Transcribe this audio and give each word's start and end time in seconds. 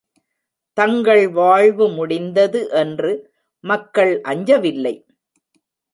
தங்கள் 0.77 1.29
வாழ்வு 1.29 1.87
முடிந்தது 1.89 2.61
என்று 2.71 3.11
மக்கள் 3.63 4.21
அஞ்சவில்லை. 4.21 4.95